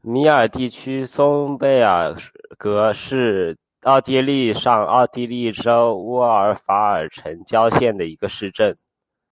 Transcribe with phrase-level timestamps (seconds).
[0.00, 1.82] 米尔地区松贝
[2.56, 8.74] 格是奥地利上奥地利州乌尔法尔城郊县的一个市镇。